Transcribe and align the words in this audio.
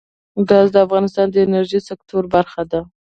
ګاز 0.49 0.67
د 0.71 0.75
افغانستان 0.85 1.27
د 1.31 1.35
انرژۍ 1.45 1.79
سکتور 1.89 2.23
برخه 2.35 2.61
ده. 2.71 2.81